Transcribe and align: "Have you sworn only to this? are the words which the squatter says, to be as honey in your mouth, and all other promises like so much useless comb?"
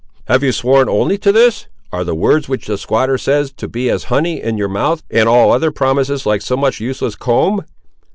"Have 0.25 0.41
you 0.41 0.51
sworn 0.51 0.89
only 0.89 1.19
to 1.19 1.31
this? 1.31 1.67
are 1.91 2.03
the 2.03 2.15
words 2.15 2.49
which 2.49 2.65
the 2.65 2.75
squatter 2.79 3.19
says, 3.19 3.51
to 3.51 3.67
be 3.67 3.87
as 3.87 4.05
honey 4.05 4.41
in 4.41 4.57
your 4.57 4.67
mouth, 4.67 5.03
and 5.11 5.29
all 5.29 5.51
other 5.51 5.69
promises 5.69 6.25
like 6.25 6.41
so 6.41 6.57
much 6.57 6.79
useless 6.79 7.15
comb?" 7.15 7.63